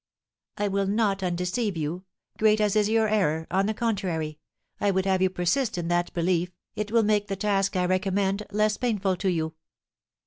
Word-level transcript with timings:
"I 0.57 0.67
will 0.67 0.87
not 0.87 1.21
undeceive 1.21 1.77
you, 1.77 2.05
great 2.39 2.59
as 2.59 2.75
is 2.75 2.89
your 2.89 3.07
error; 3.07 3.45
on 3.51 3.67
the 3.67 3.73
contrary, 3.75 4.39
I 4.79 4.89
would 4.89 5.05
have 5.05 5.21
you 5.21 5.29
persist 5.29 5.77
in 5.77 5.89
that 5.89 6.11
belief, 6.13 6.49
it 6.75 6.91
will 6.91 7.03
make 7.03 7.27
the 7.27 7.35
task 7.35 7.75
I 7.75 7.85
recommend 7.85 8.41
less 8.51 8.77
painful 8.77 9.15
to 9.17 9.29
you." 9.31 9.53